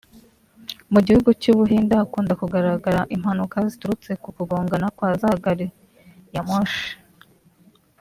[0.93, 5.67] Mu gihugu cy’u Buhinde hakunda kugaragara impanuka ziturutse ku kugongana kwa za gari
[6.35, 6.89] ya moshi